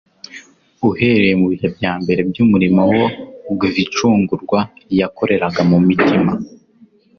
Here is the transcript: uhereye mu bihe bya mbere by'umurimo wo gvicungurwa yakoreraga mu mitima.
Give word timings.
uhereye 0.89 1.33
mu 1.39 1.45
bihe 1.51 1.67
bya 1.75 1.93
mbere 2.01 2.19
by'umurimo 2.29 2.81
wo 2.93 3.05
gvicungurwa 3.61 4.59
yakoreraga 4.99 5.61
mu 5.71 5.77
mitima. 5.87 6.31